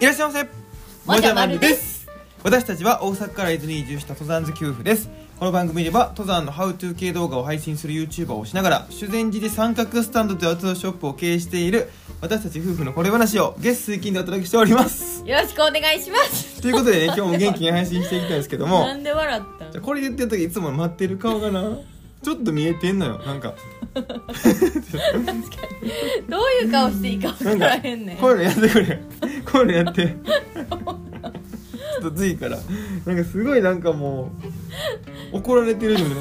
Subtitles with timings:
[0.00, 0.48] いらっしゃいませ。
[1.04, 2.08] もじゃまるです。
[2.42, 5.10] 私たちは大阪から伊豆に移住した登山好き夫婦です。
[5.38, 11.90] この番組では登山のハウトゥー系動画を配信する YouTuber をしながら修善寺で三角スタンドというアウトドアショップを経営している
[12.22, 15.22] 私たち夫婦のこれ話を月水金でお届けしております。
[15.26, 16.62] よろしくお願いします。
[16.62, 18.86] ということでね今日も元気に配信していきたいんですけども。
[18.86, 21.78] なんで笑ったじゃあこれ言ってる時いつも待ってる顔がな
[22.22, 23.18] ちょっと見えてんのよ。
[23.18, 23.54] なんか。
[26.28, 28.16] どういう顔していいか分からへんねん。
[28.18, 29.00] こういうのやってくれ。
[29.50, 30.06] こういうのやって。
[30.06, 30.14] ちょ
[32.00, 32.58] っとついから。
[33.06, 34.30] なんかすごいなんかも
[35.32, 36.14] う怒られてるのね。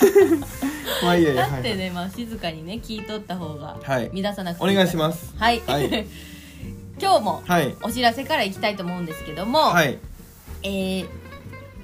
[1.02, 4.10] まあいいやだってね、まあ静かにね聞いとった方がはい。
[4.20, 5.32] 乱さなくてお願いします。
[5.38, 6.06] はい、はい。
[7.00, 7.74] 今日もはい。
[7.82, 9.98] お知らせからいきたいと思うんですけども、はい。
[10.62, 11.19] えー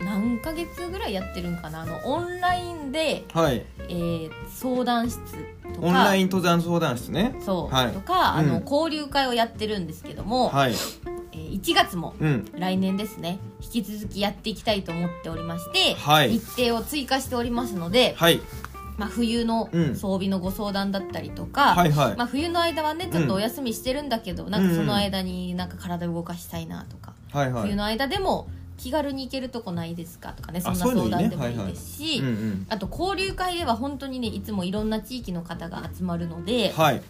[0.04, 1.82] 何ヶ月ぐらいやってるんかな？
[1.82, 3.64] あのオンラインで、はい。
[3.88, 5.20] えー相談室
[5.74, 5.86] とか。
[5.86, 7.36] オンライン登山相談室ね。
[7.40, 7.92] そう、はい。
[7.92, 8.64] とかあの、うん。
[8.64, 10.72] 交流会をやってるんですけども、はい。
[11.32, 12.48] えー1月もうん。
[12.54, 16.38] 来年ですね引き続きやっていきたいと思っておりまして、はい。
[16.38, 18.40] 日程を追加しておりますので、はい。
[18.96, 19.94] まあ、冬のうん。
[19.96, 22.16] 装備のご相談だったりとか、はいはい。
[22.16, 27.62] まあ、冬の間はねちょっとお休みしてるんだけど、なんかそうんの間になんか体を動かしたいなとか、はいはい。
[27.64, 32.22] 冬の間でも気軽に行けるとこないですかとかねそんな相談でもいいですし、
[32.68, 37.02] あと交流会では本当にねいつもいろんな地域の方が集まるので、はい。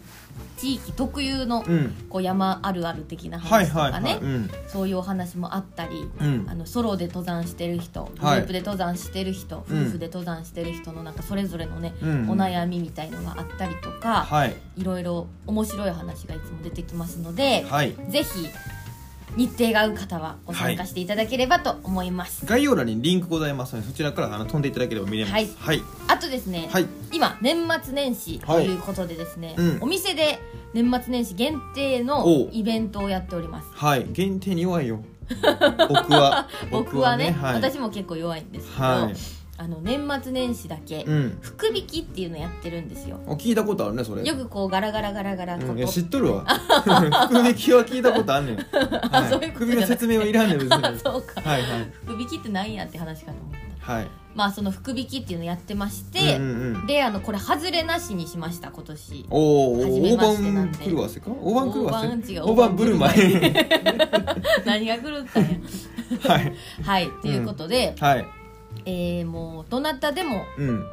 [0.55, 1.93] 地域特有のうん。
[2.09, 4.19] こう山あるある的なはい話とかね、
[4.67, 6.45] そういうお話もあったり、うん。
[6.47, 9.87] あのソロで登山してる人グルはいープで登山してる人、うん。
[9.87, 12.29] 夫婦で登山してる人のなんかそれぞれのね、うん。
[12.29, 14.55] お悩みみたいのがあったりとか、はい。
[14.75, 17.95] いろいろ面白い話がいつも出てきますので、はい。
[18.09, 18.47] ぜひ
[19.35, 25.49] 日程が合う方はご参加していただければと思います、概要欄にリンクございますのでそちらからあの飛んでいただければ見れますはい。
[25.57, 25.81] はい。
[26.07, 26.87] あとですね、はい。
[27.11, 29.77] 今年末年始ということでですね、うん。
[29.81, 30.39] お店で
[30.73, 33.67] 年末年始限定のイベントをやっております。
[33.73, 34.05] はい。
[34.09, 35.03] 限定に弱いよ。
[35.87, 36.47] 僕は。
[36.71, 39.15] 僕はねはい、私も結構弱いんですけど、はい
[39.59, 41.37] あの年末年始だけ、うん。
[41.41, 43.19] 福引きっていうのやってるんですよ。
[43.25, 44.23] お聞いたことあるねそれ。
[44.23, 46.45] よくこうガラガラガラガラとうん、いやと知っとるわ。
[46.45, 48.55] 福引きは聞いたことあんねん、
[49.11, 50.83] はい、そういうこと説明はいらんねん別に。
[51.03, 51.41] そうか。
[51.41, 51.91] はいはい。
[52.05, 53.93] 福引きってなんやって話かと思った。
[53.93, 54.07] はい。
[54.35, 56.85] まあその福引きっていうのやってまして、うんうんうん。
[56.85, 59.25] であのこれ外れなしにしました今年。
[59.31, 60.77] おお初め大ましてなんで。
[60.77, 63.17] 盤来るわせか大盤来るわせ大盤違う大盤ブルマイ
[64.65, 65.49] 何が来るったんや。
[66.29, 66.53] はい。
[66.83, 67.09] はい。
[67.23, 68.36] ということで、はい
[68.87, 70.83] えーもうどなたでもうん。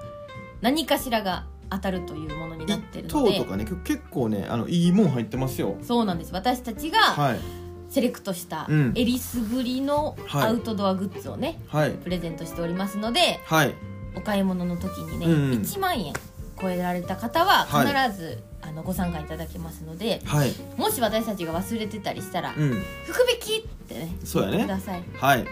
[0.60, 3.38] 何かしらが当たるというものになってる一ので。
[3.38, 5.76] 等とかね結構ねあのいいもん入ってますよ。
[5.82, 6.32] そうなんです。
[6.32, 7.38] 私たちがはい。
[7.88, 8.92] セレクトしたうん。
[8.96, 10.48] えりすぐりのはい。
[10.48, 11.90] アウトドアグッズをね、はい。
[11.92, 13.74] プレゼントしておりますのではい。
[14.16, 15.60] お買い物の時にね、うんうん。
[15.60, 16.12] 1万円
[16.60, 17.86] 超えられた方ははい。
[18.10, 20.52] 必ず、あのご参加いただけますのではい。
[20.76, 22.82] もし私たちが忘れてたりしたら「うん。
[23.04, 24.56] 福引き!」ってねそうやね。
[24.58, 25.02] 言ってください。
[25.16, 25.44] はい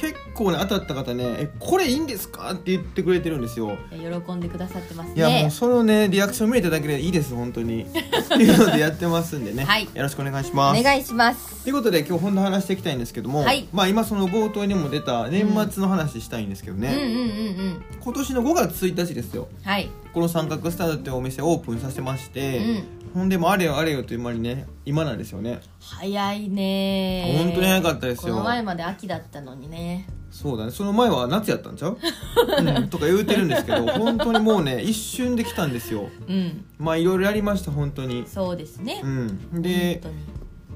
[0.00, 3.76] 結構ね当たった方ね「えこれいいんですか?」って言ってくれてるんですよ。
[3.90, 5.14] 喜んでくださってますね。
[5.16, 7.82] いやもうそのねリアクション見れただけでいいです本当に。
[7.86, 9.84] っていうのでやってますんでね、はい。
[9.84, 10.82] よろしくお願いしおます。
[10.82, 11.62] 願いします。
[11.64, 13.66] ということで今日本の話していきたいんですけども、はい。
[13.72, 17.22] まあ今その冒頭にも出た年末の話したいんですけどね、うんうんうんう
[17.70, 19.48] ん今年の5月1日ですよ。
[19.64, 19.88] はい。
[20.12, 22.84] この三角スタンドっていうお店オープンさせまして、うん
[23.16, 25.60] ほんでもうあれよあれよという間にね今なんですよね。
[25.80, 27.34] 早いね。
[27.38, 28.34] 本当に早かったですよ。
[28.34, 30.06] この前まで秋だったのにね。
[30.30, 30.70] そうだね。
[30.70, 31.96] その前は夏やったんちゃう、
[32.60, 36.10] うん、とか言うてるんですけど本当にもうね一瞬で来たんですよ。
[36.28, 36.66] うん。
[36.78, 38.26] まあいろいろやりました本当に。
[38.26, 39.62] そうですね、うん。
[39.62, 40.02] で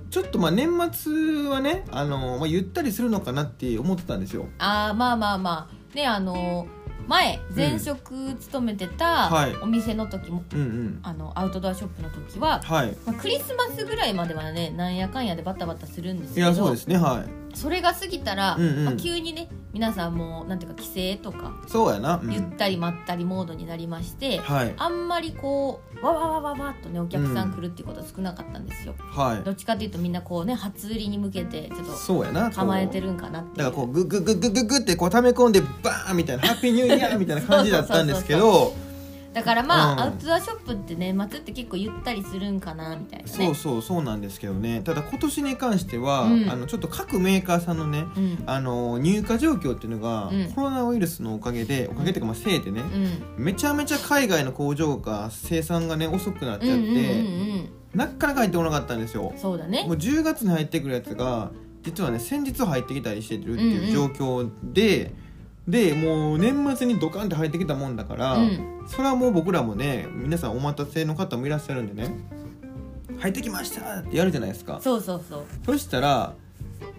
[0.08, 4.46] ちょっとまあ年末はねあの、まあ、ゆったりするのかなって思ってたんですよ。
[4.56, 5.94] ああまあまあまあ。
[5.94, 6.66] ねあの
[7.10, 9.56] 前前職勤めてたはい。
[9.56, 11.00] お店の時も、うんうん。
[11.02, 12.96] あのアウトドアショップの時は、はい。
[13.04, 16.46] まあ、クリスマスぐらいまではねなんやかんやでバタバタするんですいけど。
[16.46, 18.84] やそうですねはいそれが過ぎたら、うんうん。
[18.86, 22.32] まあ、急にね皆さんもうなんていうか帰省とか、そうやな、うん。
[22.32, 24.74] ゆったりまったりモードになりまして、はい。
[24.78, 29.44] あんまりこうわわわわわっとねお客さん来るっていうことは少なかったんですよ、はい。
[29.44, 38.72] どっちかっていうとみんなこうね初売りに向けてちょっとそうやな構えてるんかなってだからこうグッグッグッグッグッグッってこう溜め込んでバーンみたいなハッピーニューイヤーみたいな感じだったんですけど
[39.32, 40.00] だからまあ、うん。
[40.00, 43.30] アウトドアショップって年末って結構ゆったりするんかなみたいなね。
[43.32, 44.82] そうそうそうなんですけどね。
[44.84, 46.50] ただ今年に関しては、うん。
[46.50, 48.42] あのちょっと各メーカーさんのねうん。
[48.46, 50.52] あの入荷状況っていうのが、うん。
[50.52, 52.80] コロナウイルスのおかげでおかげっていうかまあせいでね、
[53.36, 53.44] うん。
[53.44, 57.02] めちゃめちゃ海外の工場が生産がね遅くなっちゃって、うんうんうんう
[57.62, 57.70] ん。
[57.94, 59.32] なかなか入ってこなかったんですよ。
[59.36, 59.84] そうだね。
[59.86, 61.50] もう10月に入ってくるやつが
[61.82, 65.12] 実はね先日入ってきたりしてるっていう状況で、
[65.70, 68.84] でもう年末にドカンって入ってきたもんだから、うん。
[68.88, 72.14] それはもう僕らもね皆さんお待たせの方もいらっしゃるんでね
[73.18, 74.80] 入ってきましたってやるじゃないですか。
[74.82, 75.44] そうそうそう。
[75.64, 76.34] そしたら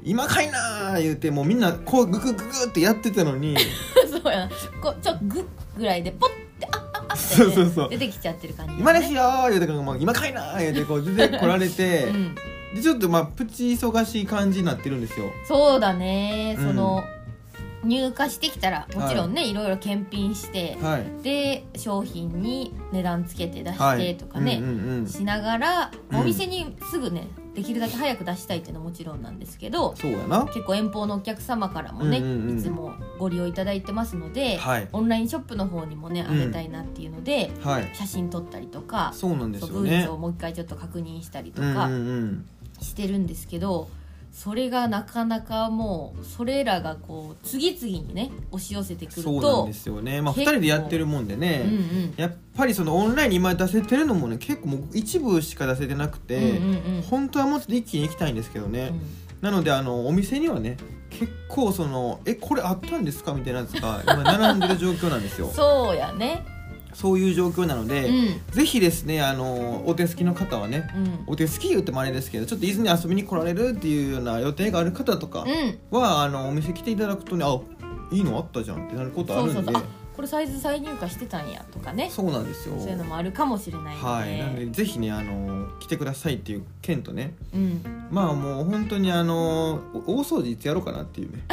[0.04, 3.56] 今かいなー言ってもうみんなこうググググってやってたのに
[4.10, 4.50] そうやな。
[4.82, 5.46] こうちょっとグッ
[5.78, 6.30] ぐらいでポッ
[6.60, 7.90] てあああって、そうそうそう。
[7.90, 12.36] 出てきちゃってる感じ、今ですよー言うてからもう今かいなー言うてこう出てこられて、うん、
[12.76, 15.26] でちょっとまあプチ忙しい感じになってるんですよ。
[15.48, 16.56] そうだね。
[16.60, 16.68] うん。
[16.68, 17.04] その、
[17.84, 21.24] 入荷してきたらもちろんね、い、ろいろ検品して、はい。
[21.24, 24.00] で商品に値段つけて出はい。
[24.00, 25.08] してとかね、うんうんうん。
[25.08, 26.20] しながら、うん。
[26.20, 30.46] お店にすぐねできるだけ早く出したいっていうのはもちろんなんですけどそうやな。
[30.46, 32.60] 結構遠方のお客様からもね、うんうんうん。
[32.60, 34.88] いつもご利用いただいてますので、はい。
[34.94, 36.42] オンラインショップの方にもねうん。
[36.42, 37.90] あげたいなっていうので、はい。
[37.94, 42.46] 写真撮ったりとかそうなんですそうブーよねツをもう一回ちょっと確認したりとうんうんかうん。
[42.80, 43.90] してるんですけど、
[44.32, 50.22] それがなかなかもうそれらがこう次々にね押し寄せてくるそうなんとですよね。
[50.22, 52.14] まあ2結構人でやってるもんでね、うんうん。
[52.16, 57.02] やっぱりそのオンラインに今出せてるのもね結構もう一部しか出せてなくて、うんうんうん。
[57.02, 59.02] 本当はもっと一気に行きたいんですけどね、うん。
[59.42, 60.78] なのであのお店にはね
[61.10, 65.52] 結構その「えこれあったんですか?」みたいなやつが今並んでる状況なんですよ。
[65.54, 66.46] そうやね
[66.94, 68.42] そういう状況なので、うん。
[68.52, 71.24] ぜひですねあのお手すきの方はねうん。
[71.28, 75.98] お手すき言ってもあれですけどちょっと伊豆に遊びに来られるっていうような予定がある方とかうん。
[75.98, 77.60] は、あのお店来ていただくとねあ
[78.12, 79.54] いいのあったじゃんってなることあるんで。
[79.54, 79.84] そうそうそう。
[79.84, 82.10] あこれサイズ再入荷してたんやとかね。
[82.12, 82.76] そうなんですよ。
[82.78, 84.38] そういうのもあるかもしれないので、はい。
[84.38, 87.34] なのでぜひねあの来てくださいっていう件とね。
[87.54, 91.44] うん、まあもう本当にあのお大掃除いつやろうかなっていうね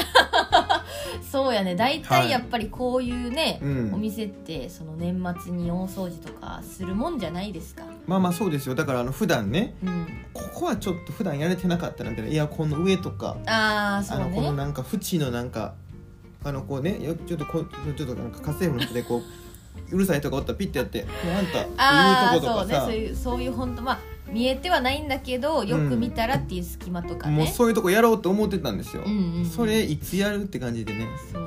[1.30, 1.74] そうやね。
[1.74, 2.02] 大はい。
[2.02, 3.94] 体やっぱりこういうね、うん。
[3.94, 7.84] お店ってその年末に大掃除とかするもんじゃないですか。
[8.06, 8.74] まあまあそうですよ。
[8.74, 10.06] だからあの普段ねうん。
[10.32, 15.74] ここはちょっと普段やれてなかったなみたいなエアコンの上とかああそうあのこのねなんか縁のなんか
[16.44, 19.18] あのこうねよちょっとこうちょっとなんか家政婦の人でこ
[19.90, 22.74] ううるさいとかおったらピッてやって「もうあんた」ああ言うとことそうね。
[22.80, 23.98] そういうそういう本当まあ
[24.32, 29.44] 見えてはないんだけどよく見たらっていう隙間とかね、もうそういうとこやろうと思ってたんですよ、うんうんうん。
[29.46, 31.06] それいつやるって感じでね。
[31.32, 31.42] そう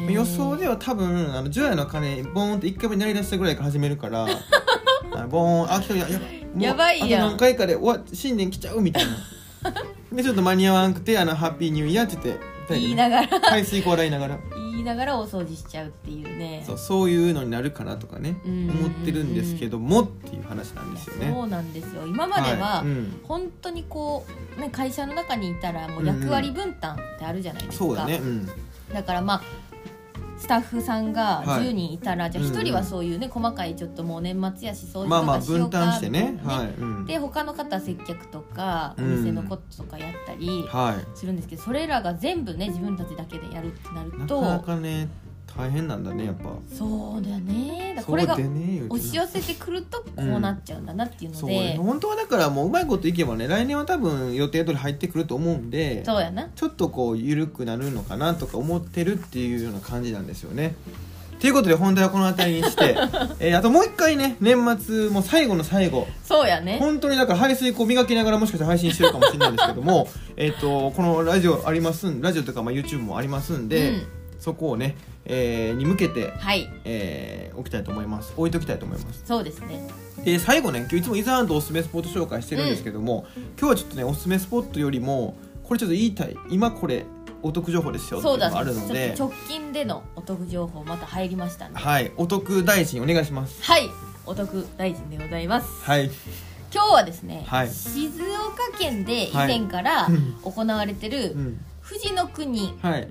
[0.00, 0.12] やね。
[0.12, 4.26] 予想では多分あの除夜の鐘ボーンって1回目鳴り出したぐらいから始めるから
[5.12, 6.20] あボーンあ来たやや
[6.58, 7.20] やばいやん。
[7.20, 9.12] あと何回かで終わ新年来ちゃうみたいな。
[10.12, 12.44] でちょっと間に合わんくてあのハッピーニューイヤーって言って
[12.80, 13.40] 言いながら。
[13.40, 14.38] 排水口洗いながら
[14.84, 16.62] 言いながらお掃除しちゃうっていうね。
[16.66, 18.52] そうそういうのになるかなとかねうん。
[18.52, 21.30] うんうんうん思ってるんですけどもっていう話なんですよね。
[21.32, 22.06] そうなんですよ。
[22.06, 23.20] 今までは、いうん。
[23.22, 24.26] 本当にこ
[24.56, 28.46] う、ね、会社の中にいたらもう役割分担ってあるじゃないですか、そうだねうん。
[28.92, 29.42] だからまあ
[30.36, 31.64] スタッフさんがはい。
[31.68, 32.56] 10人いたら、じゃあうんうん。
[32.58, 36.32] 1人はそういうね細かいちょっともう年末やし掃除まあまあとかしようか分担してね。
[36.32, 39.16] みたいなはい、うん、で他の方は接客とかおうん。
[39.22, 41.18] 店のこととかやったりはい。
[41.18, 45.08] するんですけど、それらが全部ね自分たちだけでやるってなるとなかなかね
[45.56, 46.50] 大変なんだねやっぱ。
[46.74, 47.94] そうだよね。
[47.96, 56.48] だこれが押し寄せてくるとこうなっちゃうんだなっていうので、ね本当はだからもううまいこといけばね来年は多分予定通り入ってくると思うんでそうやな。
[56.54, 60.74] ちょっとこう緩くなるのかなとか思ってるっていうような感じなんですよね。
[61.40, 62.96] ということで本題はこの辺りにして、
[63.38, 66.08] えーあともう一回ね年末もう最後の最後。
[66.24, 66.78] そうやね。
[66.80, 74.02] 本当にだから排水口磨きながらもしかしたら配信してるかもしれないんですけども えっとこのラジオありますんラジオとかまあ YouTube もありますんで、うん。
[74.38, 76.68] そこをね、えーに向けて、はい。
[76.84, 78.32] えー置きたいと思います。
[78.36, 79.22] 置いときたいと思います。
[79.24, 79.88] そうですね。
[80.24, 83.26] で最後ね今日いつも伊沢とおすすめスポット紹介してるんですけども、
[83.58, 87.04] 今日はちょっとねおすすめスポットよりもこれちょっと言いたい今これ
[87.42, 92.10] お得情報ですよっていそううだあるので直近でのお得情報また入りましたねはい。
[92.16, 93.62] お得大臣お願いします。
[93.62, 93.88] はい。
[94.26, 95.68] お得大臣でございます。
[95.84, 96.10] はい。
[96.72, 97.70] 今日はですね、はい。
[97.70, 101.64] 静岡県で以はい前からうん行われてるうん。
[101.86, 103.08] 富士の国はい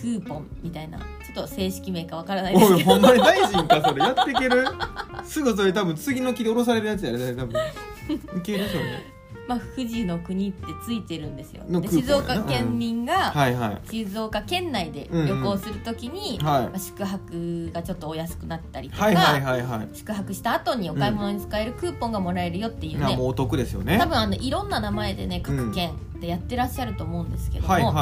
[0.00, 0.98] クーポンみたいな。
[0.98, 2.76] ちょっと正式名かわからないですけど。
[2.76, 4.02] おいほんまに大臣かそれ。
[4.02, 4.64] やっていける？
[5.24, 7.60] すぐそれ多分次の木で下ろされるやつやね多分。
[8.38, 9.19] いけるでしょうね
[9.50, 11.64] まあ富士の国ってついてるんですよ。
[11.80, 13.34] で静岡県民が
[13.90, 16.62] 静岡県内で旅行するときに、はい。
[16.66, 19.10] まあ宿泊がちょっとお安くなったりとか、
[19.92, 23.98] 宿泊した後にお買い物に使えるクーポンがもらえるよっていうね、もうお得ですよね。
[23.98, 27.92] 多分あのいろんな名前でね各県でやってらっしゃると思うんですけども、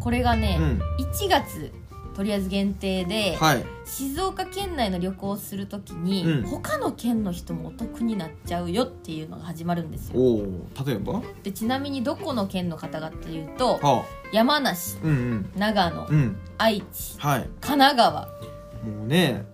[0.00, 0.80] これがね、うん。
[1.04, 1.70] 1月
[2.16, 3.64] とりあえず限定で、はい。
[3.84, 6.42] 静岡県内の旅行をするときに、うん。
[6.44, 10.18] 他の県の人もお得になっちゃうよっていうのが始まるんですよ。
[10.18, 11.12] おお例えば？
[11.14, 14.02] はでちなみにどこの県の方々っていうとあ。
[14.32, 15.50] 山梨うんうん。
[15.56, 16.36] 長野うん。
[16.56, 17.40] 愛知はい。
[17.60, 18.22] 神奈川。
[18.22, 19.44] もうね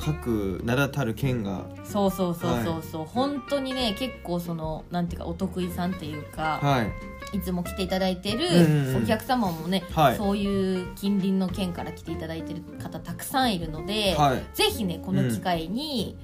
[0.00, 7.36] 各名だたる県がそうそうそうそうそう、本当にね結構そのなんていうかお得意さんっていうか、はい。
[7.36, 8.48] い、つも来ていただいてる
[8.96, 10.16] お客様もね、はい。
[10.16, 14.42] そういう近隣の県から来ていただいてる方たくさんいるので、はい。
[14.56, 16.18] ぜひねこの機会に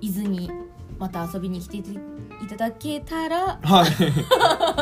[0.00, 0.50] 伊豆に
[0.98, 3.90] また遊びに来ていいただけたらはい。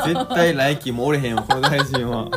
[0.07, 2.29] 絶対来期もおれへんわこの大臣は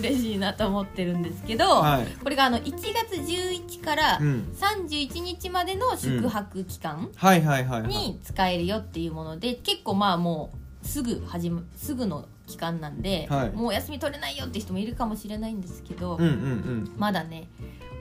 [0.00, 2.06] 嬉しいなと思ってるんですけど、はい。
[2.22, 4.54] これがあの1月11からうん。
[4.54, 7.90] 31日までの宿泊期間はいはいはいはい。
[7.90, 10.52] に使えるよっていうもので結構まあも
[10.82, 13.50] うすぐ始ますぐの期間なんで、はい。
[13.50, 16.92] もうお休み取れないよって人もいるかもしれないんですけど、うんうんうん。
[16.96, 17.48] まだね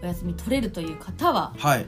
[0.01, 1.85] お休み取れるという方ははい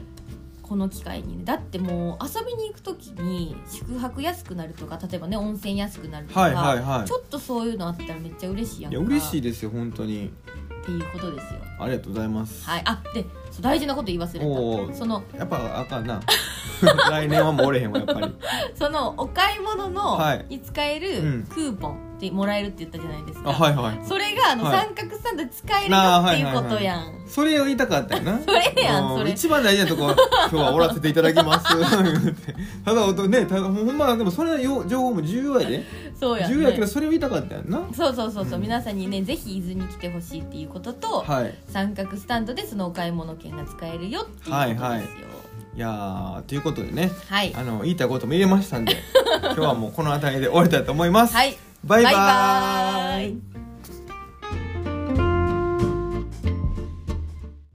[0.72, 1.44] この機会にね。
[1.44, 7.06] だってもう遊びに行く時に宿泊安くなるとか例えばね温泉安くなるとか、はいはいはい。
[7.06, 8.98] ちょっとそういうのあったらめっちゃ嬉しいやんか。
[8.98, 10.28] いや嬉しいですよ本当に。
[10.28, 11.60] っていうことですよ。
[11.78, 12.64] ありがとうございます。
[12.64, 12.82] はい。
[12.86, 13.26] あで
[13.60, 14.98] 大事なこと言い忘れた。
[14.98, 16.22] そのやっぱあかんな。
[17.10, 18.34] 来年はもうおれへんわやっぱり。
[18.74, 20.46] そのお買い物の、はい。
[20.48, 21.40] に使えうん。
[21.42, 24.06] るクーポンってもらえるって言ったじゃないですか、あはいはい。
[24.06, 24.86] それがあの、はい。
[24.86, 28.38] 三角スタンドで使えるっていうことやん、それを言いたかったよな。
[28.46, 29.30] それやんうそれ。
[29.32, 30.14] 一番大事なとこ
[30.52, 31.76] 今日はおらせていただきます。
[31.76, 35.84] 言うてただおとねただほんまでもそれのよ情報も重要やで。
[36.18, 37.80] そうやん、重要やけどね、それを言いたかったやんな。
[37.92, 38.62] そうそうそうそう、うん。
[38.62, 41.54] 皆さんにねぜひ伊豆に来てほしいっていうことと、はい。
[41.68, 44.54] 三角スタンドでそのお買い物券が使えるよっていうことですよ。
[44.54, 45.02] はいはい。
[45.74, 47.10] いやーということでね。
[47.28, 47.52] はい。
[47.56, 48.94] あの言いたいことも入れましたんで
[49.42, 52.12] 今日はもうこの辺りで終わりたいと思います、はいバイバーイ。
[52.12, 53.51] バイバーイ。